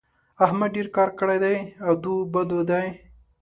احمد 0.45 0.69
ډېر 0.75 0.87
کار 0.95 1.09
کړی 1.19 1.37
دی؛ 1.43 1.55
ادو 1.89 2.15
بدو 2.33 2.59
دی. 2.69 2.87